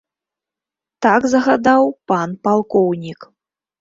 [1.05, 3.19] Так загадаў пан палкоўнік.